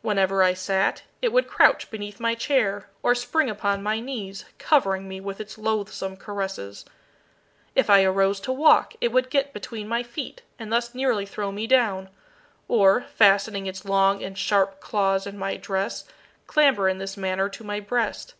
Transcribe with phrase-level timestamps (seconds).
[0.00, 5.08] Whenever I sat, it would crouch beneath my chair or spring upon my knees, covering
[5.08, 6.84] me with its loathsome caresses.
[7.74, 11.50] If I arose to walk it would get between my feet and thus nearly throw
[11.50, 12.10] me down,
[12.68, 16.04] or, fastening its long and sharp claws in my dress,
[16.46, 18.34] clamber in this manner to my breast.